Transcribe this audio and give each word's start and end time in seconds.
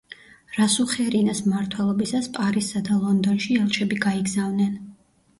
რასუხერინას 0.59 1.41
მმართველობისას 1.47 2.29
პარიზსა 2.37 2.81
და 2.87 2.97
ლონდონში 3.01 3.59
ელჩები 3.65 3.99
გაიგზავნენ. 4.07 4.73